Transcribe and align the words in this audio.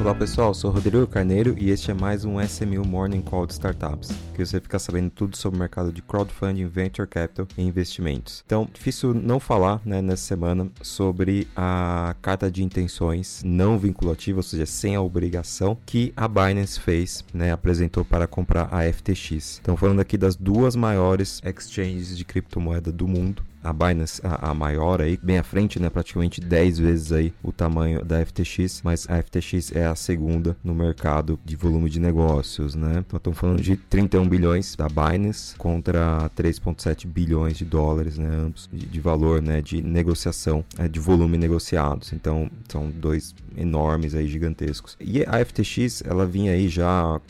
Olá 0.00 0.14
pessoal, 0.14 0.54
sou 0.54 0.70
Rodrigo 0.70 1.06
Carneiro 1.06 1.54
e 1.58 1.70
este 1.70 1.90
é 1.90 1.94
mais 1.94 2.24
um 2.24 2.40
SMU 2.40 2.86
Morning 2.86 3.20
Call 3.20 3.46
de 3.46 3.52
Startups, 3.52 4.08
que 4.34 4.42
você 4.42 4.58
fica 4.58 4.78
sabendo 4.78 5.10
tudo 5.10 5.36
sobre 5.36 5.58
o 5.58 5.60
mercado 5.60 5.92
de 5.92 6.00
crowdfunding, 6.00 6.66
venture 6.66 7.06
capital 7.06 7.46
e 7.58 7.62
investimentos. 7.62 8.42
Então, 8.46 8.66
difícil 8.72 9.12
não 9.12 9.38
falar 9.38 9.78
né, 9.84 10.00
nessa 10.00 10.22
semana 10.22 10.70
sobre 10.80 11.46
a 11.54 12.16
carta 12.22 12.50
de 12.50 12.64
intenções 12.64 13.42
não 13.44 13.78
vinculativa, 13.78 14.38
ou 14.38 14.42
seja, 14.42 14.64
sem 14.64 14.96
a 14.96 15.02
obrigação, 15.02 15.76
que 15.84 16.14
a 16.16 16.26
Binance 16.26 16.80
fez, 16.80 17.22
né, 17.34 17.52
apresentou 17.52 18.02
para 18.02 18.26
comprar 18.26 18.72
a 18.72 18.90
FTX. 18.90 19.60
Então, 19.60 19.76
falando 19.76 20.00
aqui 20.00 20.16
das 20.16 20.34
duas 20.34 20.74
maiores 20.74 21.42
exchanges 21.44 22.16
de 22.16 22.24
criptomoeda 22.24 22.90
do 22.90 23.06
mundo, 23.06 23.44
a 23.62 23.72
Binance, 23.72 24.20
a, 24.24 24.50
a, 24.50 24.54
maior 24.54 25.00
aí, 25.00 25.18
bem 25.22 25.38
à 25.38 25.42
frente, 25.42 25.80
né? 25.80 25.90
Praticamente 25.90 26.40
10 26.40 26.78
vezes 26.78 27.12
aí 27.12 27.32
o 27.42 27.52
tamanho 27.52 28.04
da 28.04 28.24
FTX, 28.24 28.80
mas 28.82 29.06
a 29.08 29.22
FTX 29.22 29.72
é 29.74 29.86
a 29.86 29.94
segunda 29.94 30.56
no 30.64 30.74
mercado 30.74 31.38
de 31.44 31.56
volume 31.56 31.90
de 31.90 32.00
negócios, 32.00 32.74
né? 32.74 33.04
Então 33.06 33.16
estamos 33.16 33.38
falando 33.38 33.60
de 33.60 33.76
31 33.76 34.28
bilhões 34.28 34.74
da 34.76 34.88
Binance 34.88 35.54
contra 35.56 36.30
3,7 36.36 37.06
bilhões 37.06 37.56
de 37.58 37.64
dólares, 37.64 38.16
né? 38.18 38.28
Ambos 38.28 38.68
de, 38.72 38.86
de 38.86 39.00
valor, 39.00 39.42
né? 39.42 39.60
De 39.60 39.82
negociação, 39.82 40.64
é, 40.78 40.88
de 40.88 41.00
volume 41.00 41.36
negociados. 41.36 42.12
Então 42.12 42.50
são 42.68 42.90
dois 42.90 43.34
enormes 43.56 44.14
aí, 44.14 44.26
gigantescos. 44.26 44.96
E 45.00 45.22
a 45.24 45.44
FTX, 45.44 46.02
ela 46.06 46.26
vinha 46.26 46.52
aí 46.52 46.68
já 46.68 47.20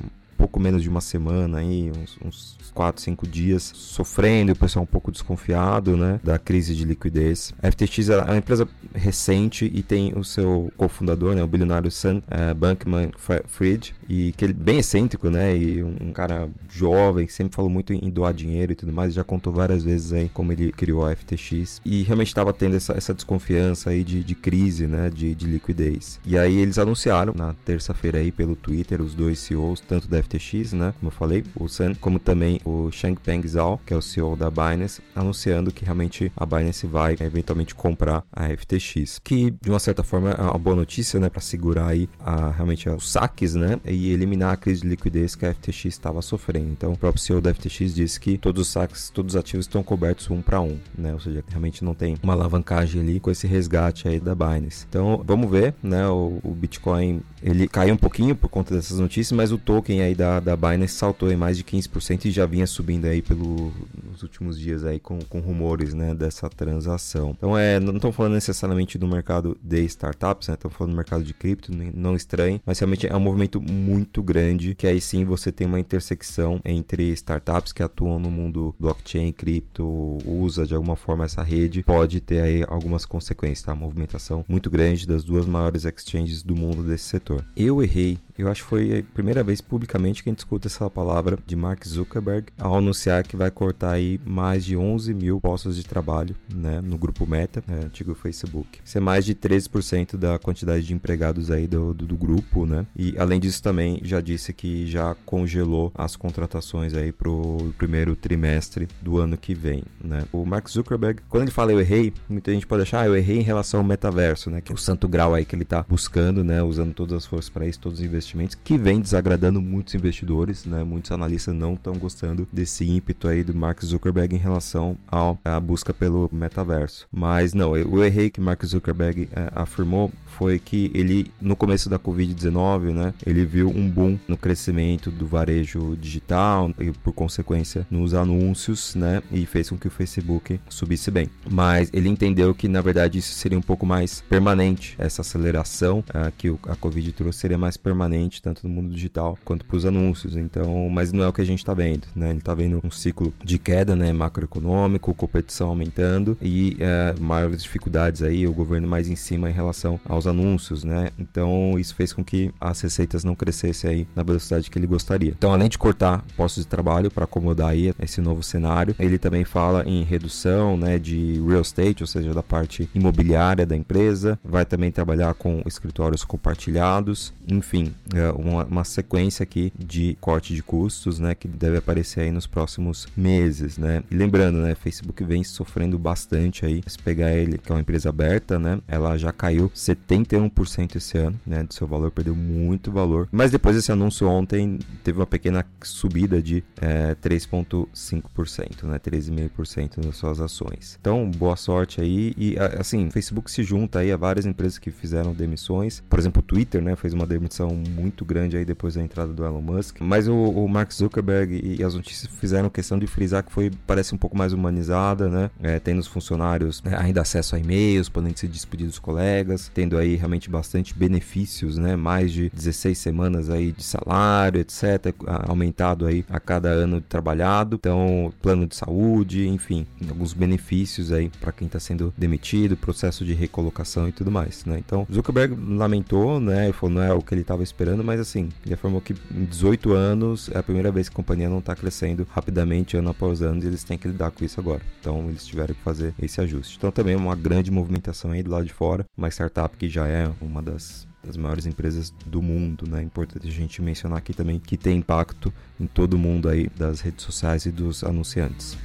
pouco 0.40 0.58
menos 0.58 0.82
de 0.82 0.88
uma 0.88 1.02
semana 1.02 1.58
aí, 1.58 1.92
uns, 1.94 2.18
uns 2.24 2.56
4, 2.72 3.02
5 3.02 3.28
dias 3.28 3.72
sofrendo, 3.74 4.52
o 4.52 4.56
pessoal 4.56 4.84
um 4.84 4.86
pouco 4.86 5.12
desconfiado, 5.12 5.98
né, 5.98 6.18
da 6.24 6.38
crise 6.38 6.74
de 6.74 6.84
liquidez. 6.84 7.52
A 7.62 7.70
FTX 7.70 8.08
é 8.08 8.22
uma 8.22 8.38
empresa 8.38 8.66
recente 8.94 9.70
e 9.72 9.82
tem 9.82 10.14
o 10.16 10.24
seu 10.24 10.72
cofundador, 10.78 11.34
né, 11.34 11.42
o 11.42 11.46
bilionário 11.46 11.90
Sam 11.90 12.18
uh, 12.18 12.54
Bankman-Fried, 12.54 13.94
e 14.08 14.32
que 14.32 14.44
ele 14.46 14.54
bem 14.54 14.78
excêntrico, 14.78 15.28
né, 15.28 15.54
e 15.54 15.82
um 15.82 16.10
cara 16.12 16.48
jovem, 16.70 17.26
que 17.26 17.32
sempre 17.32 17.54
falou 17.54 17.70
muito 17.70 17.92
em 17.92 18.08
doar 18.08 18.32
dinheiro 18.32 18.72
e 18.72 18.74
tudo 18.74 18.92
mais, 18.92 19.12
já 19.12 19.22
contou 19.22 19.52
várias 19.52 19.84
vezes 19.84 20.12
aí 20.12 20.30
como 20.30 20.52
ele 20.52 20.72
criou 20.72 21.04
a 21.04 21.14
FTX 21.14 21.82
e 21.84 22.02
realmente 22.02 22.28
estava 22.28 22.52
tendo 22.52 22.76
essa, 22.76 22.94
essa 22.94 23.12
desconfiança 23.12 23.90
aí 23.90 24.02
de, 24.02 24.24
de 24.24 24.34
crise, 24.34 24.86
né, 24.86 25.10
de, 25.10 25.34
de 25.34 25.46
liquidez. 25.46 26.18
E 26.24 26.38
aí 26.38 26.56
eles 26.56 26.78
anunciaram 26.78 27.34
na 27.36 27.52
terça-feira 27.52 28.18
aí 28.18 28.32
pelo 28.32 28.56
Twitter 28.56 29.02
os 29.02 29.14
dois 29.14 29.38
CEOs, 29.38 29.80
tanto 29.80 30.08
da 30.08 30.22
FTX, 30.22 30.29
né, 30.72 30.94
como 30.98 31.08
eu 31.08 31.10
falei, 31.10 31.44
o 31.56 31.68
Sam, 31.68 31.94
como 31.94 32.18
também 32.18 32.60
o 32.64 32.90
Changpeng 32.90 33.46
Zhao, 33.46 33.80
que 33.84 33.92
é 33.92 33.96
o 33.96 34.02
CEO 34.02 34.36
da 34.36 34.50
Binance, 34.50 35.02
anunciando 35.14 35.72
que 35.72 35.84
realmente 35.84 36.30
a 36.36 36.46
Binance 36.46 36.86
vai 36.86 37.16
eventualmente 37.20 37.74
comprar 37.74 38.24
a 38.32 38.48
FTX, 38.48 39.20
que 39.22 39.50
de 39.50 39.70
uma 39.70 39.78
certa 39.78 40.02
forma 40.02 40.30
é 40.30 40.40
uma 40.40 40.58
boa 40.58 40.76
notícia, 40.76 41.18
né, 41.18 41.28
para 41.28 41.40
segurar 41.40 41.88
aí 41.88 42.08
a, 42.20 42.50
realmente 42.50 42.88
os 42.88 43.10
saques, 43.10 43.54
né, 43.54 43.80
e 43.84 44.12
eliminar 44.12 44.54
a 44.54 44.56
crise 44.56 44.82
de 44.82 44.88
liquidez 44.88 45.34
que 45.34 45.46
a 45.46 45.54
FTX 45.54 45.86
estava 45.86 46.22
sofrendo. 46.22 46.70
Então, 46.70 46.92
o 46.92 46.98
próprio 46.98 47.22
CEO 47.22 47.40
da 47.40 47.52
FTX 47.52 47.94
disse 47.94 48.20
que 48.20 48.38
todos 48.38 48.66
os 48.66 48.72
saques, 48.72 49.10
todos 49.10 49.34
os 49.34 49.40
ativos 49.40 49.66
estão 49.66 49.82
cobertos 49.82 50.30
um 50.30 50.40
para 50.40 50.60
um, 50.60 50.78
né, 50.96 51.12
ou 51.12 51.20
seja, 51.20 51.42
realmente 51.48 51.84
não 51.84 51.94
tem 51.94 52.16
uma 52.22 52.32
alavancagem 52.32 53.00
ali 53.00 53.20
com 53.20 53.30
esse 53.30 53.46
resgate 53.46 54.08
aí 54.08 54.20
da 54.20 54.34
Binance. 54.34 54.86
Então, 54.88 55.22
vamos 55.24 55.50
ver, 55.50 55.74
né, 55.82 56.06
o, 56.08 56.38
o 56.42 56.54
Bitcoin 56.54 57.22
ele 57.42 57.66
caiu 57.66 57.94
um 57.94 57.98
pouquinho 57.98 58.36
por 58.36 58.48
conta 58.48 58.74
dessas 58.74 58.98
notícias, 58.98 59.32
mas 59.32 59.52
o 59.52 59.58
token 59.58 60.02
aí 60.02 60.14
da, 60.20 60.38
da 60.38 60.54
Binance 60.54 60.94
saltou 60.94 61.32
em 61.32 61.36
mais 61.36 61.56
de 61.56 61.64
15% 61.64 62.26
e 62.26 62.30
já 62.30 62.44
vinha 62.44 62.66
subindo 62.66 63.06
aí 63.06 63.22
pelos 63.22 64.22
últimos 64.22 64.60
dias 64.60 64.84
aí 64.84 65.00
com, 65.00 65.18
com 65.20 65.40
rumores, 65.40 65.94
né, 65.94 66.14
dessa 66.14 66.46
transação. 66.50 67.30
Então 67.30 67.56
é, 67.56 67.80
não 67.80 67.96
estamos 67.96 68.14
falando 68.14 68.34
necessariamente 68.34 68.98
do 68.98 69.08
mercado 69.08 69.56
de 69.62 69.82
startups, 69.84 70.48
né, 70.48 70.54
estamos 70.54 70.76
falando 70.76 70.92
do 70.92 70.96
mercado 70.96 71.24
de 71.24 71.32
cripto, 71.32 71.72
não 71.94 72.14
estranho, 72.14 72.60
mas 72.66 72.78
realmente 72.78 73.06
é 73.06 73.16
um 73.16 73.20
movimento 73.20 73.62
muito 73.62 74.22
grande 74.22 74.74
que 74.74 74.86
aí 74.86 75.00
sim 75.00 75.24
você 75.24 75.50
tem 75.50 75.66
uma 75.66 75.80
intersecção 75.80 76.60
entre 76.66 77.04
startups 77.12 77.72
que 77.72 77.82
atuam 77.82 78.18
no 78.18 78.30
mundo 78.30 78.74
blockchain, 78.78 79.32
cripto, 79.32 80.18
usa 80.26 80.66
de 80.66 80.74
alguma 80.74 80.96
forma 80.96 81.24
essa 81.24 81.42
rede, 81.42 81.82
pode 81.82 82.20
ter 82.20 82.42
aí 82.42 82.64
algumas 82.68 83.06
consequências, 83.06 83.62
tá? 83.62 83.72
Uma 83.72 83.86
movimentação 83.86 84.44
muito 84.46 84.68
grande 84.68 85.06
das 85.06 85.24
duas 85.24 85.46
maiores 85.46 85.86
exchanges 85.86 86.42
do 86.42 86.54
mundo 86.54 86.82
desse 86.82 87.04
setor. 87.04 87.42
Eu 87.56 87.82
errei 87.82 88.18
eu 88.40 88.48
acho 88.48 88.62
que 88.62 88.68
foi 88.68 88.98
a 88.98 89.14
primeira 89.14 89.42
vez 89.42 89.60
publicamente 89.60 90.22
que 90.22 90.28
a 90.28 90.32
gente 90.32 90.38
escuta 90.38 90.68
essa 90.68 90.88
palavra 90.88 91.38
de 91.46 91.54
Mark 91.54 91.86
Zuckerberg 91.86 92.46
ao 92.58 92.76
anunciar 92.76 93.22
que 93.22 93.36
vai 93.36 93.50
cortar 93.50 93.92
aí 93.92 94.20
mais 94.24 94.64
de 94.64 94.76
11 94.76 95.12
mil 95.14 95.40
postos 95.40 95.76
de 95.76 95.84
trabalho 95.84 96.34
né, 96.52 96.80
no 96.80 96.96
grupo 96.96 97.26
Meta, 97.26 97.62
né, 97.66 97.80
antigo 97.84 98.14
Facebook. 98.14 98.80
Isso 98.84 98.96
é 98.96 99.00
mais 99.00 99.24
de 99.24 99.34
13% 99.34 100.16
da 100.16 100.38
quantidade 100.38 100.86
de 100.86 100.94
empregados 100.94 101.50
aí 101.50 101.66
do, 101.66 101.92
do, 101.92 102.06
do, 102.06 102.16
grupo, 102.16 102.66
né? 102.66 102.86
E 102.96 103.14
além 103.18 103.38
disso 103.38 103.62
também 103.62 104.00
já 104.02 104.20
disse 104.20 104.52
que 104.52 104.86
já 104.86 105.14
congelou 105.26 105.92
as 105.94 106.16
contratações 106.16 106.94
aí 106.94 107.12
pro 107.12 107.72
primeiro 107.78 108.16
trimestre 108.16 108.88
do 109.00 109.18
ano 109.18 109.36
que 109.36 109.54
vem, 109.54 109.82
né? 110.02 110.24
O 110.32 110.44
Mark 110.44 110.68
Zuckerberg, 110.68 111.22
quando 111.28 111.44
ele 111.44 111.50
fala 111.50 111.72
eu 111.72 111.80
errei, 111.80 112.12
muita 112.28 112.52
gente 112.52 112.66
pode 112.66 112.82
achar, 112.82 113.02
ah, 113.02 113.06
eu 113.06 113.16
errei 113.16 113.38
em 113.38 113.42
relação 113.42 113.80
ao 113.80 113.86
metaverso, 113.86 114.50
né? 114.50 114.60
Que 114.60 114.72
é 114.72 114.74
o 114.74 114.78
santo 114.78 115.08
grau 115.08 115.34
aí 115.34 115.44
que 115.44 115.54
ele 115.54 115.64
tá 115.64 115.84
buscando, 115.88 116.42
né? 116.42 116.62
Usando 116.62 116.94
todas 116.94 117.18
as 117.18 117.26
forças 117.26 117.50
para 117.50 117.66
isso, 117.66 117.80
todos 117.80 117.98
os 117.98 118.04
investimentos 118.04 118.29
investimentos 118.30 118.56
que 118.62 118.78
vem 118.78 119.00
desagradando 119.00 119.60
muitos 119.60 119.94
investidores, 119.94 120.64
né? 120.64 120.84
Muitos 120.84 121.10
analistas 121.10 121.54
não 121.54 121.74
estão 121.74 121.94
gostando 121.94 122.48
desse 122.52 122.88
ímpeto 122.88 123.28
aí 123.28 123.42
do 123.42 123.54
Mark 123.54 123.82
Zuckerberg 123.82 124.34
em 124.34 124.38
relação 124.38 124.96
à 125.44 125.58
busca 125.58 125.92
pelo 125.92 126.28
metaverso. 126.32 127.06
Mas 127.12 127.52
não, 127.52 127.76
eu 127.76 128.04
errei 128.04 128.30
que 128.30 128.40
Mark 128.40 128.64
Zuckerberg 128.64 129.28
é, 129.32 129.50
afirmou 129.54 130.10
foi 130.40 130.58
que 130.58 130.90
ele, 130.94 131.30
no 131.40 131.54
começo 131.54 131.90
da 131.90 131.98
Covid-19, 131.98 132.94
né, 132.94 133.12
ele 133.26 133.44
viu 133.44 133.68
um 133.68 133.90
boom 133.90 134.18
no 134.26 134.36
crescimento 134.38 135.10
do 135.10 135.26
varejo 135.26 135.96
digital 136.00 136.72
e, 136.78 136.92
por 136.92 137.12
consequência, 137.12 137.86
nos 137.90 138.14
anúncios, 138.14 138.94
né, 138.94 139.22
e 139.30 139.44
fez 139.44 139.68
com 139.68 139.76
que 139.76 139.88
o 139.88 139.90
Facebook 139.90 140.58
subisse 140.68 141.10
bem. 141.10 141.28
Mas 141.50 141.90
ele 141.92 142.08
entendeu 142.08 142.54
que, 142.54 142.68
na 142.68 142.80
verdade, 142.80 143.18
isso 143.18 143.34
seria 143.34 143.58
um 143.58 143.62
pouco 143.62 143.84
mais 143.84 144.22
permanente, 144.22 144.94
essa 144.98 145.20
aceleração 145.20 145.98
uh, 146.08 146.32
que 146.38 146.48
a 146.68 146.76
Covid 146.76 147.12
trouxe 147.12 147.40
seria 147.40 147.58
mais 147.58 147.76
permanente, 147.76 148.09
tanto 148.42 148.66
no 148.66 148.74
mundo 148.74 148.92
digital 148.92 149.38
quanto 149.44 149.64
para 149.64 149.76
os 149.76 149.84
anúncios. 149.84 150.36
Então, 150.36 150.88
mas 150.90 151.12
não 151.12 151.24
é 151.24 151.28
o 151.28 151.32
que 151.32 151.40
a 151.40 151.46
gente 151.46 151.58
está 151.58 151.74
vendo, 151.74 152.06
né, 152.14 152.30
ele 152.30 152.38
está 152.38 152.54
vendo 152.54 152.80
um 152.82 152.90
ciclo 152.90 153.32
de 153.44 153.58
queda, 153.58 153.94
né, 153.94 154.12
macroeconômico, 154.12 155.14
competição 155.14 155.68
aumentando 155.68 156.36
e 156.40 156.76
uh, 156.80 157.22
maiores 157.22 157.62
dificuldades 157.62 158.22
aí, 158.22 158.46
o 158.46 158.52
governo 158.52 158.88
mais 158.88 159.08
em 159.08 159.16
cima 159.16 159.50
em 159.50 159.52
relação 159.52 160.00
aos 160.04 160.26
anúncios, 160.26 160.84
né? 160.84 161.10
Então 161.18 161.78
isso 161.78 161.94
fez 161.94 162.12
com 162.12 162.24
que 162.24 162.52
as 162.60 162.80
receitas 162.80 163.24
não 163.24 163.34
crescessem 163.34 163.90
aí 163.90 164.08
na 164.14 164.22
velocidade 164.22 164.70
que 164.70 164.78
ele 164.78 164.86
gostaria. 164.86 165.34
Então, 165.36 165.52
além 165.52 165.68
de 165.68 165.78
cortar 165.78 166.24
postos 166.36 166.64
de 166.64 166.68
trabalho 166.68 167.10
para 167.10 167.24
acomodar 167.24 167.70
aí 167.70 167.92
esse 168.00 168.20
novo 168.20 168.42
cenário, 168.42 168.94
ele 168.98 169.18
também 169.18 169.44
fala 169.44 169.84
em 169.86 170.02
redução, 170.02 170.76
né, 170.76 170.98
de 170.98 171.40
real 171.46 171.60
estate, 171.60 172.02
ou 172.02 172.06
seja, 172.06 172.34
da 172.34 172.42
parte 172.42 172.88
imobiliária 172.94 173.66
da 173.66 173.76
empresa. 173.76 174.38
Vai 174.44 174.64
também 174.64 174.90
trabalhar 174.90 175.34
com 175.34 175.62
escritórios 175.66 176.24
compartilhados, 176.24 177.32
enfim, 177.46 177.94
é 177.99 177.99
uma, 178.36 178.64
uma 178.64 178.84
sequência 178.84 179.42
aqui 179.42 179.72
de 179.78 180.16
corte 180.20 180.54
de 180.54 180.62
custos, 180.62 181.18
né, 181.18 181.34
que 181.34 181.48
deve 181.48 181.78
aparecer 181.78 182.20
aí 182.20 182.30
nos 182.30 182.46
próximos 182.46 183.06
meses, 183.16 183.78
né? 183.78 184.02
E 184.10 184.14
lembrando, 184.14 184.58
né, 184.58 184.74
Facebook 184.74 185.22
vem 185.24 185.44
sofrendo 185.44 185.98
bastante 185.98 186.64
aí. 186.64 186.82
Se 186.86 186.98
pegar 186.98 187.32
ele, 187.32 187.58
que 187.58 187.70
é 187.70 187.74
uma 187.74 187.80
empresa 187.80 188.08
aberta, 188.08 188.58
né, 188.58 188.80
ela 188.88 189.16
já 189.16 189.32
caiu 189.32 189.70
70 189.74 190.20
81% 190.20 190.96
esse 190.96 191.18
ano, 191.18 191.38
né? 191.46 191.62
Do 191.62 191.74
seu 191.74 191.86
valor, 191.86 192.10
perdeu 192.10 192.34
muito 192.34 192.90
valor. 192.90 193.28
Mas 193.30 193.50
depois 193.50 193.76
desse 193.76 193.90
anúncio 193.92 194.28
ontem, 194.28 194.78
teve 195.02 195.18
uma 195.18 195.26
pequena 195.26 195.64
subida 195.82 196.42
de 196.42 196.62
é, 196.80 197.14
3,5%, 197.16 198.84
né? 198.84 198.98
13,5% 198.98 200.00
das 200.00 200.16
suas 200.16 200.40
ações. 200.40 200.96
Então, 201.00 201.30
boa 201.30 201.56
sorte 201.56 202.00
aí. 202.00 202.34
E 202.36 202.56
assim, 202.78 203.10
Facebook 203.10 203.50
se 203.50 203.62
junta 203.62 204.00
aí 204.00 204.12
a 204.12 204.16
várias 204.16 204.46
empresas 204.46 204.78
que 204.78 204.90
fizeram 204.90 205.32
demissões. 205.32 206.02
Por 206.08 206.18
exemplo, 206.18 206.40
o 206.40 206.44
Twitter, 206.44 206.82
né? 206.82 206.96
Fez 206.96 207.12
uma 207.12 207.26
demissão 207.26 207.70
muito 208.00 208.24
grande 208.24 208.56
aí 208.56 208.64
depois 208.64 208.94
da 208.94 209.02
entrada 209.02 209.32
do 209.32 209.44
Elon 209.44 209.60
Musk. 209.60 210.00
Mas 210.00 210.28
o, 210.28 210.34
o 210.34 210.68
Mark 210.68 210.92
Zuckerberg 210.92 211.60
e 211.62 211.82
as 211.84 211.94
notícias 211.94 212.30
fizeram 212.40 212.68
questão 212.70 212.98
de 212.98 213.06
frisar 213.06 213.42
que 213.42 213.52
foi, 213.52 213.70
parece 213.86 214.14
um 214.14 214.18
pouco 214.18 214.36
mais 214.36 214.52
humanizada, 214.52 215.28
né? 215.28 215.50
É, 215.62 215.78
tendo 215.78 215.98
os 215.98 216.06
funcionários 216.06 216.82
né, 216.82 216.96
ainda 216.96 217.20
acesso 217.20 217.56
a 217.56 217.58
e-mails, 217.58 218.08
podendo 218.08 218.38
se 218.38 218.48
despedir 218.48 218.86
dos 218.86 218.98
colegas, 218.98 219.70
tendo 219.72 219.96
aí 219.96 220.16
realmente 220.16 220.48
bastante 220.48 220.94
benefícios, 220.94 221.76
né? 221.76 221.96
Mais 221.96 222.32
de 222.32 222.50
16 222.50 222.96
semanas 222.96 223.50
aí 223.50 223.72
de 223.72 223.82
salário, 223.82 224.60
etc, 224.60 225.14
aumentado 225.46 226.06
aí 226.06 226.24
a 226.28 226.40
cada 226.40 226.68
ano 226.68 227.00
trabalhado. 227.00 227.76
Então, 227.76 228.32
plano 228.40 228.66
de 228.66 228.76
saúde, 228.76 229.48
enfim, 229.48 229.86
alguns 230.08 230.32
benefícios 230.32 231.12
aí 231.12 231.30
para 231.40 231.52
quem 231.52 231.66
está 231.66 231.80
sendo 231.80 232.12
demitido, 232.16 232.76
processo 232.76 233.24
de 233.24 233.34
recolocação 233.34 234.08
e 234.08 234.12
tudo 234.12 234.30
mais, 234.30 234.64
né? 234.64 234.78
Então, 234.78 235.06
Zuckerberg 235.12 235.56
lamentou, 235.76 236.40
né? 236.40 236.72
Falou 236.72 236.90
não 236.90 237.02
é 237.02 237.12
o 237.12 237.22
que 237.22 237.32
ele 237.34 237.42
estava 237.42 237.62
esperando, 237.62 237.79
mas 238.04 238.20
assim, 238.20 238.48
ele 238.64 238.74
afirmou 238.74 239.00
que 239.00 239.14
em 239.30 239.44
18 239.44 239.92
anos 239.92 240.50
é 240.52 240.58
a 240.58 240.62
primeira 240.62 240.90
vez 240.90 241.08
que 241.08 241.14
a 241.14 241.16
companhia 241.16 241.48
não 241.48 241.58
está 241.58 241.74
crescendo 241.74 242.26
rapidamente 242.30 242.96
ano 242.96 243.10
após 243.10 243.42
ano 243.42 243.62
e 243.62 243.66
eles 243.66 243.84
têm 243.84 243.98
que 243.98 244.08
lidar 244.08 244.30
com 244.30 244.44
isso 244.44 244.60
agora. 244.60 244.82
Então, 245.00 245.28
eles 245.28 245.46
tiveram 245.46 245.74
que 245.74 245.82
fazer 245.82 246.14
esse 246.20 246.40
ajuste. 246.40 246.76
Então, 246.76 246.90
também 246.90 247.16
uma 247.16 247.34
grande 247.34 247.70
movimentação 247.70 248.32
aí 248.32 248.42
do 248.42 248.50
lado 248.50 248.64
de 248.64 248.72
fora, 248.72 249.04
uma 249.16 249.28
startup 249.28 249.76
que 249.76 249.88
já 249.88 250.06
é 250.06 250.30
uma 250.40 250.62
das 250.62 251.08
das 251.22 251.36
maiores 251.36 251.66
empresas 251.66 252.12
do 252.24 252.40
mundo, 252.40 252.88
né? 252.88 253.00
É 253.00 253.02
importante 253.02 253.46
a 253.46 253.50
gente 253.50 253.82
mencionar 253.82 254.18
aqui 254.18 254.32
também 254.32 254.58
que 254.58 254.76
tem 254.76 254.98
impacto 254.98 255.52
em 255.78 255.86
todo 255.86 256.18
mundo 256.18 256.48
aí 256.48 256.68
das 256.76 257.00
redes 257.02 257.24
sociais 257.24 257.66
e 257.66 257.70
dos 257.70 258.02
anunciantes. 258.02 258.76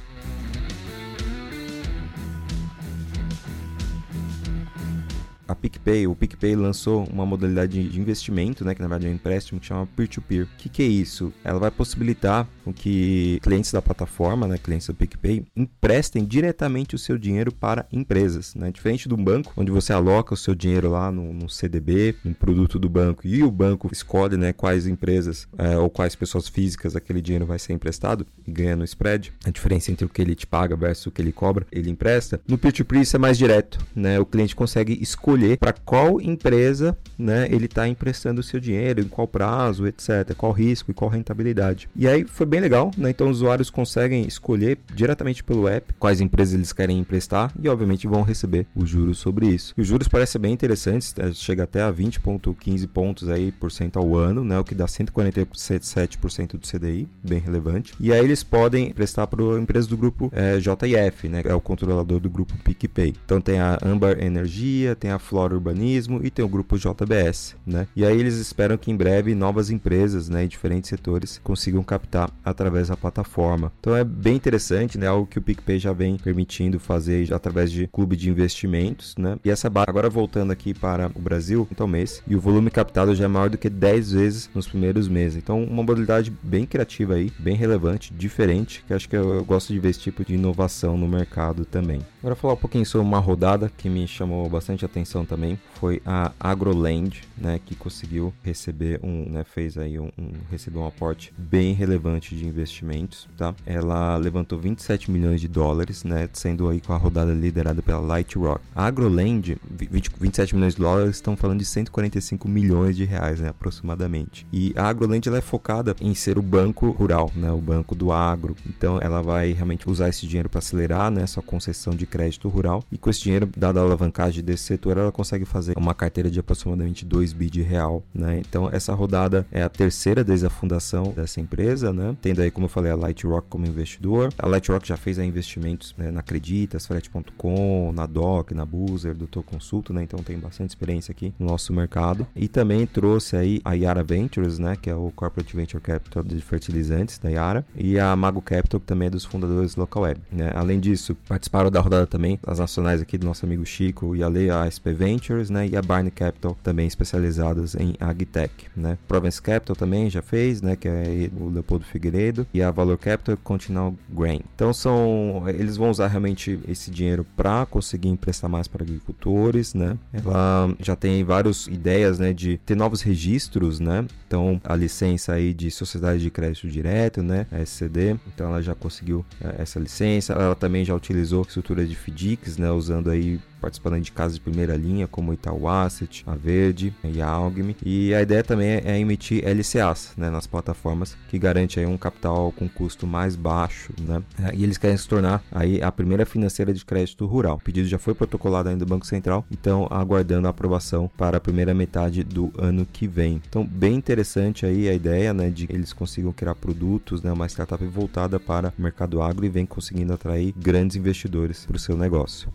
A 5.48 5.54
PicPay, 5.54 6.06
o 6.06 6.14
PicPay 6.14 6.56
lançou 6.56 7.04
uma 7.12 7.24
modalidade 7.24 7.88
de 7.88 8.00
investimento, 8.00 8.64
né, 8.64 8.74
que 8.74 8.82
na 8.82 8.88
verdade 8.88 9.06
é 9.06 9.10
um 9.10 9.14
empréstimo 9.14 9.60
que 9.60 9.66
chama 9.66 9.86
peer-to-peer. 9.96 10.44
O 10.44 10.56
que, 10.58 10.68
que, 10.68 10.82
é 10.82 10.86
isso? 10.86 11.32
Ela 11.44 11.58
vai 11.58 11.70
possibilitar 11.70 12.48
que 12.74 13.38
clientes 13.42 13.72
da 13.72 13.80
plataforma, 13.80 14.46
né, 14.46 14.58
clientes 14.58 14.86
do 14.86 14.94
PicPay, 14.94 15.44
emprestem 15.56 16.24
diretamente 16.24 16.94
o 16.94 16.98
seu 16.98 17.16
dinheiro 17.16 17.52
para 17.52 17.86
empresas, 17.92 18.54
né? 18.54 18.70
Diferente 18.70 19.08
do 19.08 19.16
banco, 19.16 19.52
onde 19.56 19.70
você 19.70 19.92
aloca 19.92 20.34
o 20.34 20.36
seu 20.36 20.54
dinheiro 20.54 20.90
lá 20.90 21.10
no, 21.12 21.32
no 21.32 21.48
CDB, 21.48 22.16
um 22.24 22.32
produto 22.32 22.78
do 22.78 22.88
banco, 22.88 23.26
e 23.26 23.42
o 23.42 23.50
banco 23.50 23.88
escolhe, 23.92 24.36
né, 24.36 24.52
quais 24.52 24.86
empresas 24.86 25.46
é, 25.56 25.76
ou 25.78 25.88
quais 25.88 26.14
pessoas 26.14 26.48
físicas 26.48 26.96
aquele 26.96 27.22
dinheiro 27.22 27.46
vai 27.46 27.58
ser 27.58 27.72
emprestado 27.72 28.26
e 28.46 28.50
ganha 28.50 28.76
no 28.76 28.84
spread. 28.84 29.32
A 29.44 29.50
diferença 29.50 29.90
entre 29.90 30.04
o 30.04 30.08
que 30.08 30.20
ele 30.20 30.34
te 30.34 30.46
paga 30.46 30.76
versus 30.76 31.06
o 31.06 31.10
que 31.10 31.22
ele 31.22 31.32
cobra, 31.32 31.66
ele 31.70 31.90
empresta. 31.90 32.40
No 32.48 32.58
peer-to-peer 32.58 33.02
isso 33.02 33.16
é 33.16 33.18
mais 33.18 33.38
direto, 33.38 33.78
né? 33.94 34.18
O 34.18 34.26
cliente 34.26 34.56
consegue 34.56 34.98
escolher 35.00 35.35
escolher 35.36 35.58
para 35.58 35.72
qual 35.72 36.20
empresa 36.20 36.96
né, 37.18 37.46
ele 37.50 37.66
está 37.66 37.88
emprestando 37.88 38.40
o 38.40 38.44
seu 38.44 38.60
dinheiro, 38.60 39.00
em 39.00 39.08
qual 39.08 39.26
prazo, 39.26 39.86
etc., 39.86 40.34
qual 40.36 40.52
risco 40.52 40.90
e 40.90 40.94
qual 40.94 41.10
rentabilidade. 41.10 41.88
E 41.94 42.06
aí 42.06 42.24
foi 42.24 42.46
bem 42.46 42.60
legal, 42.60 42.90
né? 42.96 43.10
Então 43.10 43.30
os 43.30 43.38
usuários 43.38 43.70
conseguem 43.70 44.26
escolher 44.26 44.78
diretamente 44.94 45.42
pelo 45.42 45.68
app 45.68 45.94
quais 45.98 46.20
empresas 46.20 46.54
eles 46.54 46.72
querem 46.72 46.98
emprestar 46.98 47.52
e, 47.60 47.68
obviamente, 47.68 48.06
vão 48.06 48.22
receber 48.22 48.66
os 48.74 48.88
juros 48.88 49.18
sobre 49.18 49.46
isso. 49.46 49.74
E 49.76 49.80
os 49.80 49.86
juros 49.86 50.08
parecem 50.08 50.40
bem 50.40 50.52
interessantes, 50.52 51.14
né, 51.14 51.32
chega 51.32 51.64
até 51.64 51.82
a 51.82 51.92
20,15 51.92 52.86
pontos 52.88 53.28
aí 53.28 53.52
por 53.52 53.70
cento 53.70 53.98
ao 53.98 54.16
ano, 54.16 54.44
né? 54.44 54.58
O 54.58 54.64
que 54.64 54.74
dá 54.74 54.86
147% 54.86 56.58
do 56.58 56.66
CDI, 56.66 57.08
bem 57.22 57.38
relevante. 57.38 57.94
E 57.98 58.12
aí 58.12 58.22
eles 58.22 58.42
podem 58.42 58.88
emprestar 58.88 59.26
para 59.26 59.42
empresas 59.58 59.86
do 59.86 59.96
grupo 59.96 60.30
é, 60.34 60.58
JF, 60.58 61.28
né? 61.28 61.42
É 61.44 61.54
o 61.54 61.60
controlador 61.60 62.20
do 62.20 62.28
grupo 62.28 62.54
PicPay. 62.62 63.14
Então 63.24 63.40
tem 63.40 63.58
a 63.58 63.78
Amber 63.82 64.22
Energia, 64.22 64.94
tem 64.94 65.10
a 65.10 65.18
Flora 65.26 65.54
Urbanismo 65.54 66.20
e 66.22 66.30
tem 66.30 66.44
o 66.44 66.48
grupo 66.48 66.78
JBS, 66.78 67.56
né? 67.66 67.88
E 67.96 68.04
aí 68.04 68.18
eles 68.18 68.36
esperam 68.36 68.76
que 68.76 68.90
em 68.92 68.96
breve 68.96 69.34
novas 69.34 69.70
empresas, 69.70 70.28
né, 70.28 70.44
em 70.44 70.48
diferentes 70.48 70.88
setores 70.88 71.40
consigam 71.42 71.82
captar 71.82 72.30
através 72.44 72.88
da 72.88 72.96
plataforma. 72.96 73.72
Então 73.80 73.96
é 73.96 74.04
bem 74.04 74.36
interessante, 74.36 74.96
né, 74.96 75.08
algo 75.08 75.26
que 75.26 75.38
o 75.38 75.42
PicPay 75.42 75.78
já 75.80 75.92
vem 75.92 76.16
permitindo 76.16 76.78
fazer 76.78 77.32
através 77.34 77.72
de 77.72 77.88
clube 77.88 78.14
de 78.14 78.30
investimentos, 78.30 79.16
né? 79.18 79.36
E 79.44 79.50
essa 79.50 79.68
base 79.68 79.86
agora 79.88 80.08
voltando 80.08 80.52
aqui 80.52 80.72
para 80.72 81.10
o 81.14 81.20
Brasil, 81.20 81.66
então 81.72 81.88
mês, 81.88 82.22
e 82.26 82.36
o 82.36 82.40
volume 82.40 82.70
captado 82.70 83.14
já 83.14 83.24
é 83.24 83.28
maior 83.28 83.50
do 83.50 83.58
que 83.58 83.68
10 83.68 84.12
vezes 84.12 84.50
nos 84.54 84.68
primeiros 84.68 85.08
meses. 85.08 85.38
Então 85.38 85.62
uma 85.64 85.82
modalidade 85.82 86.32
bem 86.42 86.64
criativa 86.64 87.14
aí, 87.14 87.32
bem 87.38 87.56
relevante, 87.56 88.14
diferente, 88.14 88.84
que 88.86 88.94
acho 88.94 89.08
que 89.08 89.16
eu, 89.16 89.34
eu 89.34 89.44
gosto 89.44 89.72
de 89.72 89.80
ver 89.80 89.88
esse 89.88 90.00
tipo 90.00 90.24
de 90.24 90.34
inovação 90.34 90.96
no 90.96 91.08
mercado 91.08 91.64
também. 91.64 92.00
Agora 92.20 92.36
falar 92.36 92.54
um 92.54 92.58
pouquinho 92.58 92.86
sobre 92.86 93.06
uma 93.06 93.18
rodada 93.18 93.70
que 93.76 93.88
me 93.88 94.06
chamou 94.06 94.48
bastante 94.48 94.84
atenção 94.84 95.15
também 95.24 95.58
foi 95.74 96.00
a 96.04 96.32
Agroland, 96.40 97.22
né, 97.36 97.60
que 97.64 97.74
conseguiu 97.74 98.32
receber 98.42 99.00
um, 99.02 99.30
né, 99.30 99.44
fez 99.44 99.76
aí 99.76 99.98
um, 99.98 100.10
um 100.18 100.32
recebeu 100.50 100.82
um 100.82 100.86
aporte 100.86 101.32
bem 101.36 101.74
relevante 101.74 102.34
de 102.34 102.46
investimentos, 102.46 103.28
tá? 103.36 103.54
Ela 103.64 104.16
levantou 104.16 104.58
27 104.58 105.10
milhões 105.10 105.40
de 105.40 105.48
dólares, 105.48 106.04
né, 106.04 106.28
sendo 106.32 106.68
aí 106.68 106.80
com 106.80 106.92
a 106.92 106.96
rodada 106.96 107.32
liderada 107.32 107.82
pela 107.82 108.00
Light 108.00 108.36
Rock. 108.38 108.60
A 108.74 108.86
Agroland, 108.86 109.56
20, 109.70 110.10
27 110.20 110.54
milhões 110.54 110.74
de 110.74 110.80
dólares, 110.80 111.16
estão 111.16 111.36
falando 111.36 111.58
de 111.58 111.66
145 111.66 112.48
milhões 112.48 112.96
de 112.96 113.04
reais, 113.04 113.40
né, 113.40 113.48
aproximadamente. 113.48 114.46
E 114.52 114.72
a 114.76 114.88
Agroland 114.88 115.26
ela 115.26 115.38
é 115.38 115.42
focada 115.42 115.94
em 116.00 116.14
ser 116.14 116.38
o 116.38 116.42
banco 116.42 116.90
rural, 116.90 117.30
né, 117.34 117.50
o 117.50 117.58
banco 117.58 117.94
do 117.94 118.12
agro. 118.12 118.56
Então 118.66 118.98
ela 119.00 119.22
vai 119.22 119.52
realmente 119.52 119.88
usar 119.88 120.08
esse 120.08 120.26
dinheiro 120.26 120.48
para 120.48 120.58
acelerar, 120.58 121.10
né, 121.10 121.26
sua 121.26 121.42
concessão 121.42 121.94
de 121.94 122.06
crédito 122.06 122.48
rural 122.48 122.82
e 122.90 122.98
com 122.98 123.10
esse 123.10 123.22
dinheiro, 123.22 123.48
dada 123.56 123.80
a 123.80 123.82
alavancagem 123.82 124.42
desse 124.42 124.64
setor, 124.64 124.98
ela 125.06 125.12
consegue 125.12 125.44
fazer 125.44 125.74
uma 125.76 125.94
carteira 125.94 126.30
de 126.30 126.40
aproximadamente 126.40 127.04
2 127.04 127.32
bi 127.32 127.48
de 127.48 127.62
real, 127.62 128.02
né? 128.14 128.38
Então 128.38 128.68
essa 128.70 128.94
rodada 128.94 129.46
é 129.50 129.62
a 129.62 129.68
terceira 129.68 130.22
desde 130.22 130.46
a 130.46 130.50
fundação 130.50 131.12
dessa 131.14 131.40
empresa, 131.40 131.92
né? 131.92 132.16
Tendo 132.20 132.42
aí, 132.42 132.50
como 132.50 132.66
eu 132.66 132.70
falei, 132.70 132.92
a 132.92 132.96
Light 132.96 133.26
Rock 133.26 133.48
como 133.48 133.66
investidor. 133.66 134.32
A 134.38 134.46
Light 134.46 134.70
Rock 134.70 134.86
já 134.86 134.96
fez 134.96 135.18
investimentos 135.18 135.94
né, 135.96 136.10
na 136.10 136.20
Acreditas, 136.20 136.86
Frete.com, 136.86 137.92
na 137.94 138.06
Doc, 138.06 138.52
na 138.52 138.66
Boozer, 138.66 139.14
Doutor 139.14 139.42
Consulto, 139.42 139.92
né? 139.92 140.02
Então 140.02 140.22
tem 140.22 140.38
bastante 140.38 140.70
experiência 140.70 141.12
aqui 141.12 141.32
no 141.38 141.46
nosso 141.46 141.72
mercado. 141.72 142.26
E 142.34 142.48
também 142.48 142.86
trouxe 142.86 143.36
aí 143.36 143.60
a 143.64 143.74
Yara 143.74 144.02
Ventures, 144.02 144.58
né? 144.58 144.76
Que 144.80 144.90
é 144.90 144.94
o 144.94 145.12
Corporate 145.14 145.54
Venture 145.54 145.82
Capital 145.82 146.22
de 146.22 146.40
fertilizantes 146.40 147.18
da 147.18 147.28
Yara. 147.28 147.64
E 147.74 147.98
a 147.98 148.14
Mago 148.16 148.42
Capital, 148.42 148.80
que 148.80 148.86
também 148.86 149.06
é 149.06 149.10
dos 149.10 149.24
fundadores 149.24 149.76
Local 149.76 150.02
Web, 150.02 150.20
né? 150.32 150.50
Além 150.54 150.80
disso, 150.80 151.14
participaram 151.28 151.70
da 151.70 151.80
rodada 151.80 152.06
também 152.06 152.38
as 152.46 152.58
nacionais 152.58 153.00
aqui 153.00 153.16
do 153.16 153.26
nosso 153.26 153.44
amigo 153.44 153.64
Chico 153.64 154.16
e 154.16 154.22
a 154.22 154.28
Lei, 154.28 154.50
a 154.50 154.68
SP 154.70 154.92
Ventures, 154.96 155.50
né, 155.50 155.68
e 155.68 155.76
a 155.76 155.82
Barney 155.82 156.10
Capital 156.10 156.56
também 156.62 156.86
especializadas 156.86 157.74
em 157.74 157.94
agtech, 158.00 158.52
né. 158.76 158.98
Provence 159.06 159.40
Capital 159.40 159.76
também 159.76 160.10
já 160.10 160.22
fez, 160.22 160.62
né, 160.62 160.76
que 160.76 160.88
é 160.88 161.30
o 161.38 161.48
Leopoldo 161.48 161.84
Figueiredo 161.84 162.46
e 162.52 162.62
a 162.62 162.70
Valor 162.70 162.98
Capital 162.98 163.34
e 163.34 163.38
Continental 163.38 163.94
Grain. 164.08 164.40
Então 164.54 164.72
são, 164.72 165.44
eles 165.48 165.76
vão 165.76 165.90
usar 165.90 166.08
realmente 166.08 166.58
esse 166.68 166.90
dinheiro 166.90 167.26
para 167.36 167.66
conseguir 167.66 168.08
emprestar 168.08 168.48
mais 168.48 168.66
para 168.66 168.82
agricultores, 168.82 169.74
né. 169.74 169.96
Ela 170.12 170.74
já 170.80 170.96
tem 170.96 171.22
várias 171.22 171.66
ideias, 171.66 172.18
né, 172.18 172.32
de 172.32 172.58
ter 172.58 172.74
novos 172.74 173.02
registros, 173.02 173.80
né. 173.80 174.06
Então 174.26 174.60
a 174.64 174.74
licença 174.74 175.34
aí 175.34 175.52
de 175.52 175.70
sociedade 175.70 176.22
de 176.22 176.30
crédito 176.30 176.68
direto, 176.68 177.22
né, 177.22 177.46
a 177.52 177.60
SCD, 177.60 178.16
então 178.26 178.48
ela 178.48 178.62
já 178.62 178.74
conseguiu 178.74 179.24
é, 179.40 179.62
essa 179.62 179.78
licença. 179.78 180.32
Ela 180.32 180.54
também 180.54 180.84
já 180.84 180.94
utilizou 180.94 181.42
estrutura 181.42 181.84
de 181.84 181.94
FDICs, 181.94 182.56
né, 182.56 182.70
usando 182.70 183.10
aí 183.10 183.40
participando 183.60 184.00
de 184.00 184.12
casas 184.12 184.34
de 184.34 184.40
primeira 184.40 184.76
linha, 184.76 184.85
como 185.10 185.32
Itaú 185.32 185.68
Asset, 185.68 186.22
a 186.26 186.34
Verde 186.34 186.94
e 187.04 187.20
a 187.20 187.28
Algme. 187.28 187.76
E 187.84 188.14
a 188.14 188.22
ideia 188.22 188.42
também 188.42 188.80
é 188.84 188.98
emitir 188.98 189.44
LCAs 189.44 190.12
né, 190.16 190.30
nas 190.30 190.46
plataformas, 190.46 191.16
que 191.28 191.38
garante 191.38 191.80
aí 191.80 191.86
um 191.86 191.96
capital 191.96 192.52
com 192.52 192.68
custo 192.68 193.06
mais 193.06 193.36
baixo. 193.36 193.92
Né? 194.00 194.22
E 194.54 194.62
eles 194.62 194.78
querem 194.78 194.96
se 194.96 195.08
tornar 195.08 195.42
aí 195.50 195.82
a 195.82 195.90
primeira 195.90 196.24
financeira 196.24 196.72
de 196.72 196.84
crédito 196.84 197.26
rural. 197.26 197.56
O 197.56 197.60
pedido 197.60 197.88
já 197.88 197.98
foi 197.98 198.14
protocolado 198.14 198.68
ainda 198.68 198.84
do 198.84 198.88
Banco 198.88 199.06
Central, 199.06 199.44
então 199.50 199.86
aguardando 199.90 200.46
a 200.46 200.50
aprovação 200.50 201.10
para 201.16 201.38
a 201.38 201.40
primeira 201.40 201.74
metade 201.74 202.22
do 202.22 202.52
ano 202.58 202.86
que 202.90 203.06
vem. 203.06 203.42
Então, 203.48 203.64
bem 203.64 203.94
interessante 203.94 204.64
aí 204.64 204.88
a 204.88 204.94
ideia 204.94 205.34
né, 205.34 205.50
de 205.50 205.66
que 205.66 205.72
eles 205.72 205.92
consigam 205.92 206.32
criar 206.32 206.54
produtos, 206.54 207.22
né, 207.22 207.32
uma 207.32 207.46
startup 207.46 207.84
voltada 207.86 208.38
para 208.38 208.72
o 208.78 208.82
mercado 208.82 209.22
agro 209.22 209.44
e 209.44 209.48
vem 209.48 209.66
conseguindo 209.66 210.12
atrair 210.12 210.54
grandes 210.56 210.96
investidores 210.96 211.64
para 211.64 211.76
o 211.76 211.78
seu 211.78 211.96
negócio. 211.96 212.50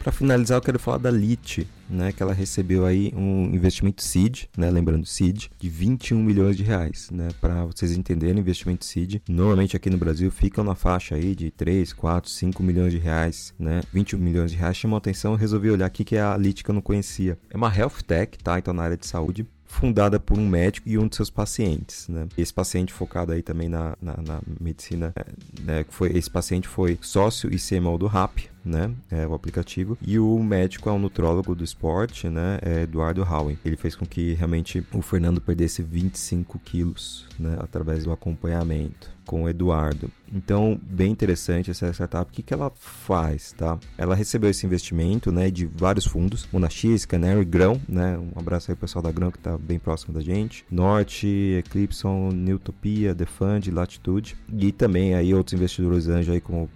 Para 0.00 0.12
finalizar, 0.12 0.56
eu 0.56 0.62
quero 0.62 0.78
falar 0.78 0.96
da 0.96 1.10
LIT, 1.10 1.68
né, 1.86 2.10
que 2.10 2.22
ela 2.22 2.32
recebeu 2.32 2.86
aí 2.86 3.12
um 3.14 3.54
investimento 3.54 4.02
seed, 4.02 4.44
né, 4.56 4.70
lembrando 4.70 5.04
seed, 5.04 5.48
de 5.58 5.68
21 5.68 6.22
milhões 6.22 6.56
de 6.56 6.62
reais, 6.62 7.10
né, 7.10 7.28
para 7.38 7.66
vocês 7.66 7.92
entenderem, 7.92 8.38
investimento 8.38 8.82
seed, 8.86 9.16
normalmente 9.28 9.76
aqui 9.76 9.90
no 9.90 9.98
Brasil 9.98 10.30
ficam 10.30 10.64
na 10.64 10.74
faixa 10.74 11.16
aí 11.16 11.34
de 11.34 11.50
3, 11.50 11.92
4, 11.92 12.30
5 12.30 12.62
milhões 12.62 12.92
de 12.92 12.98
reais, 12.98 13.52
né, 13.58 13.82
21 13.92 14.18
milhões 14.18 14.50
de 14.50 14.56
reais, 14.56 14.78
chamou 14.78 14.96
atenção, 14.96 15.32
eu 15.32 15.38
resolvi 15.38 15.70
olhar 15.70 15.84
aqui 15.84 16.02
que 16.02 16.16
é 16.16 16.22
a 16.22 16.34
LIT 16.34 16.64
que 16.64 16.70
eu 16.70 16.74
não 16.74 16.80
conhecia. 16.80 17.38
É 17.50 17.56
uma 17.58 17.68
health 17.68 18.02
tech, 18.06 18.38
tá, 18.38 18.58
então 18.58 18.72
na 18.72 18.84
área 18.84 18.96
de 18.96 19.06
saúde, 19.06 19.46
fundada 19.70 20.18
por 20.18 20.36
um 20.36 20.48
médico 20.48 20.88
e 20.88 20.98
um 20.98 21.06
de 21.06 21.14
seus 21.14 21.30
pacientes, 21.30 22.08
né? 22.08 22.26
Esse 22.36 22.52
paciente 22.52 22.92
focado 22.92 23.30
aí 23.30 23.40
também 23.40 23.68
na, 23.68 23.96
na, 24.02 24.16
na 24.16 24.40
medicina, 24.60 25.12
é, 25.14 25.24
né? 25.62 25.84
Foi, 25.88 26.10
esse 26.16 26.28
paciente 26.28 26.66
foi 26.66 26.98
sócio 27.00 27.48
e 27.54 27.56
CMO 27.56 27.96
do 27.96 28.08
RAP, 28.08 28.50
né? 28.64 28.92
É 29.10 29.26
o 29.26 29.34
aplicativo. 29.34 29.96
E 30.00 30.18
o 30.18 30.38
médico 30.38 30.88
é 30.88 30.92
um 30.92 30.98
nutrólogo 30.98 31.54
do 31.54 31.64
esporte, 31.64 32.28
né? 32.28 32.58
É 32.62 32.82
Eduardo 32.82 33.22
Howen. 33.22 33.58
Ele 33.64 33.76
fez 33.76 33.94
com 33.94 34.06
que 34.06 34.34
realmente 34.34 34.84
o 34.92 35.02
Fernando 35.02 35.40
perdesse 35.40 35.82
25 35.82 36.58
quilos, 36.58 37.26
né? 37.38 37.56
Através 37.60 38.04
do 38.04 38.12
acompanhamento 38.12 39.20
com 39.30 39.44
o 39.44 39.48
Eduardo. 39.48 40.10
Então, 40.32 40.76
bem 40.82 41.12
interessante 41.12 41.70
essa 41.70 41.92
startup. 41.92 42.28
O 42.28 42.34
que, 42.34 42.42
que 42.42 42.52
ela 42.52 42.68
faz, 42.74 43.52
tá? 43.52 43.78
Ela 43.96 44.16
recebeu 44.16 44.50
esse 44.50 44.66
investimento, 44.66 45.30
né, 45.30 45.52
de 45.52 45.66
vários 45.66 46.04
fundos, 46.04 46.48
Monax, 46.52 47.06
Canary, 47.06 47.44
Grão, 47.44 47.80
né? 47.88 48.18
Um 48.18 48.36
abraço 48.36 48.72
aí 48.72 48.76
pessoal 48.76 49.04
da 49.04 49.12
Grão 49.12 49.30
que 49.30 49.38
está 49.38 49.56
bem 49.56 49.78
próximo 49.78 50.12
da 50.12 50.20
gente. 50.20 50.64
Norte, 50.68 51.28
Eclipson, 51.58 52.30
Newtopia, 52.32 53.14
The 53.14 53.24
Fund, 53.24 53.68
Latitude 53.68 54.36
e 54.52 54.72
também 54.72 55.14
aí 55.14 55.32
outros 55.32 55.54
investidores 55.54 56.08
anjos 56.08 56.34
aí 56.34 56.40
como 56.40 56.68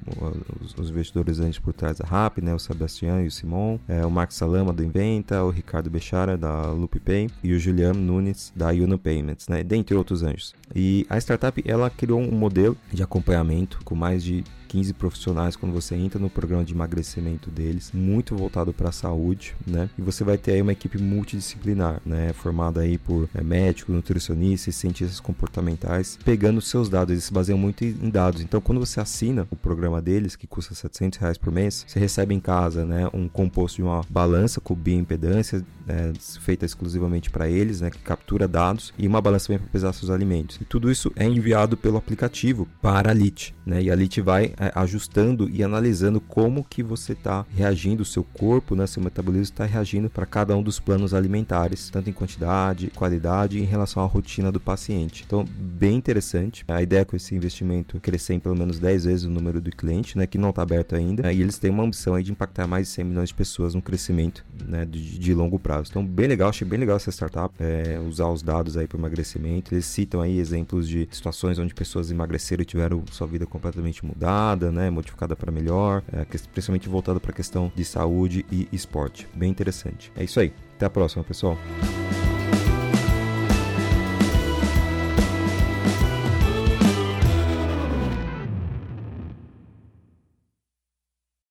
os 0.79 0.91
investidores 0.91 1.41
anjos 1.41 1.59
por 1.59 1.73
trás 1.75 1.99
da 1.99 2.07
RAP, 2.07 2.38
né? 2.38 2.54
O 2.54 2.59
Sebastião 2.59 3.23
e 3.23 3.26
o 3.26 3.31
Simon, 3.31 3.78
é, 3.88 4.04
o 4.04 4.11
Marcos 4.11 4.37
Salama 4.37 4.73
do 4.73 4.83
Inventa, 4.83 5.43
o 5.43 5.50
Ricardo 5.50 5.90
Bechara 5.90 6.37
da 6.37 6.71
LoopPay 6.71 7.28
e 7.43 7.52
o 7.52 7.59
Juliano 7.59 8.00
Nunes 8.00 8.52
da 8.54 8.69
Uno 8.69 8.99
Payments, 8.99 9.49
né? 9.49 9.62
Dentre 9.62 9.95
outros 9.95 10.23
anjos. 10.23 10.54
E 10.75 11.07
a 11.09 11.19
startup 11.19 11.62
ela 11.66 11.90
criou 11.90 12.21
um 12.21 12.33
modelo 12.33 12.76
de 12.93 13.02
acompanhamento 13.02 13.81
com 13.85 13.95
mais 13.95 14.23
de 14.23 14.45
15 14.75 14.93
profissionais 14.95 15.54
quando 15.54 15.73
você 15.73 15.95
entra 15.95 16.19
no 16.19 16.28
programa 16.28 16.64
de 16.64 16.75
emagrecimento 16.75 17.49
deles, 17.49 17.93
muito 17.95 18.35
voltado 18.35 18.73
para 18.73 18.88
a 18.88 18.93
saúde, 18.93 19.54
né? 19.64 19.88
E 19.97 20.02
você 20.02 20.25
vai 20.25 20.37
ter 20.37 20.54
aí 20.54 20.62
uma 20.62 20.73
equipe 20.73 20.99
multidisciplinar, 20.99 22.02
né? 22.04 22.33
Formada 22.33 22.81
aí 22.81 22.99
por 22.99 23.28
é, 23.33 23.40
médicos, 23.40 23.95
nutricionistas, 23.95 24.75
cientistas 24.75 25.21
comportamentais, 25.21 26.19
pegando 26.25 26.61
seus 26.61 26.88
dados. 26.88 27.12
Eles 27.12 27.23
se 27.23 27.33
baseiam 27.33 27.57
muito 27.57 27.85
em 27.85 28.11
dados. 28.11 28.40
Então, 28.40 28.61
quando 28.61 28.81
você 28.81 28.99
assina 28.99 29.47
o 29.49 29.54
programa 29.54 30.02
deles, 30.02 30.35
que 30.35 30.49
custa 30.49 30.75
700 30.75 31.21
reais 31.21 31.38
por 31.38 31.52
mês, 31.52 31.85
você 31.87 32.00
recebe 32.00 32.35
em 32.35 32.40
casa, 32.40 32.85
né? 32.85 33.09
Um 33.14 33.28
composto 33.28 33.76
de 33.76 33.85
uma 33.85 34.00
balança 34.11 34.61
com 34.61 34.75
bioimpedância, 34.75 35.64
é, 35.87 36.12
feita 36.40 36.64
exclusivamente 36.64 37.31
para 37.31 37.49
eles, 37.49 37.81
né? 37.81 37.90
Que 37.90 37.99
captura 37.99 38.49
dados 38.49 38.93
e 38.99 39.07
uma 39.07 39.21
balança 39.21 39.47
também 39.47 39.61
para 39.61 39.71
pesar 39.71 39.93
seus 39.93 40.11
alimentos. 40.11 40.59
E 40.61 40.64
tudo 40.64 40.90
isso 40.90 41.12
é 41.14 41.25
enviado 41.25 41.76
pelo 41.76 41.97
aplicativo 41.97 42.66
para 42.83 43.12
a 43.12 43.14
LIT, 43.14 43.54
né? 43.64 43.81
E 43.81 43.88
a 43.88 43.95
LIT 43.95 44.21
vai 44.21 44.52
é, 44.64 44.73
ajustando 44.75 45.49
e 45.50 45.62
analisando 45.62 46.21
como 46.21 46.64
que 46.64 46.83
você 46.83 47.12
está 47.12 47.44
reagindo, 47.54 48.02
o 48.02 48.06
seu 48.06 48.25
corpo, 48.25 48.75
né, 48.75 48.87
seu 48.87 49.02
metabolismo 49.02 49.44
está 49.44 49.64
reagindo 49.64 50.09
para 50.09 50.26
cada 50.26 50.56
um 50.56 50.62
dos 50.62 50.80
planos 50.80 51.12
alimentares, 51.12 51.90
tanto 51.90 52.09
em 52.09 52.12
quantidade, 52.12 52.90
qualidade 52.94 53.61
em 53.61 53.64
relação 53.64 54.02
à 54.02 54.06
rotina 54.06 54.50
do 54.50 54.61
paciente. 54.61 55.25
Então, 55.26 55.44
bem 55.44 55.97
interessante. 55.97 56.64
A 56.68 56.83
ideia 56.83 57.00
é 57.00 57.04
com 57.04 57.16
esse 57.16 57.35
investimento 57.35 58.00
crescer 58.00 58.35
em 58.35 58.40
pelo 58.40 58.56
menos 58.56 58.78
10 58.78 59.04
vezes 59.04 59.25
o 59.25 59.30
número 59.30 59.61
do 59.61 59.71
cliente, 59.71 60.16
né, 60.16 60.26
que 60.26 60.38
não 60.38 60.50
está 60.50 60.62
aberto 60.62 60.94
ainda, 60.94 61.33
e 61.33 61.40
eles 61.40 61.59
têm 61.59 61.71
uma 61.71 61.85
ambição 61.85 62.21
de 62.21 62.30
impactar 62.30 62.66
mais 62.66 62.87
de 62.87 62.94
100 62.94 63.04
milhões 63.04 63.28
de 63.28 63.35
pessoas 63.35 63.75
no 63.75 63.83
crescimento 63.83 64.44
né, 64.66 64.85
de, 64.85 65.18
de 65.18 65.35
longo 65.35 65.59
prazo. 65.59 65.90
Então, 65.90 66.04
bem 66.04 66.26
legal, 66.26 66.49
achei 66.49 66.66
bem 66.66 66.78
legal 66.78 66.97
essa 66.97 67.11
startup, 67.11 67.54
é, 67.59 67.99
usar 67.99 68.28
os 68.28 68.42
dados 68.42 68.76
aí 68.76 68.87
para 68.87 68.99
emagrecimento. 68.99 69.75
Eles 69.75 69.87
citam 69.87 70.21
aí 70.21 70.38
exemplos 70.38 70.88
de 70.88 71.09
situações 71.11 71.59
onde 71.59 71.75
pessoas 71.75 72.11
emagreceram 72.11 72.62
e 72.62 72.64
tiveram 72.64 73.02
sua 73.11 73.26
vida 73.26 73.47
completamente 73.47 74.04
mudada 74.04 74.43
modificada, 74.44 74.70
né? 74.70 74.90
Modificada 74.90 75.36
para 75.36 75.50
melhor, 75.50 76.02
é, 76.12 76.24
principalmente 76.24 76.88
voltada 76.88 77.18
para 77.18 77.30
a 77.30 77.34
questão 77.34 77.72
de 77.74 77.84
saúde 77.84 78.44
e 78.50 78.68
esporte. 78.72 79.26
Bem 79.34 79.50
interessante. 79.50 80.12
É 80.16 80.24
isso 80.24 80.38
aí. 80.38 80.52
Até 80.76 80.86
a 80.86 80.90
próxima, 80.90 81.24
pessoal. 81.24 81.56